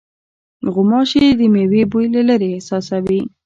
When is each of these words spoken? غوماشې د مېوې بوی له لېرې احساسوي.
غوماشې 0.73 1.23
د 1.39 1.41
مېوې 1.53 1.83
بوی 1.91 2.05
له 2.13 2.21
لېرې 2.27 2.49
احساسوي. 2.53 3.21